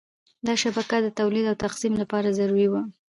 [0.47, 2.81] دا شبکه د تولید او تقسیم لپاره ضروري وه.